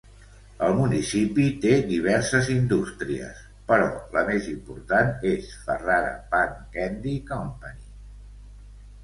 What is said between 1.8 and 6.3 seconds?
diverses indústries, però la més important és Ferrara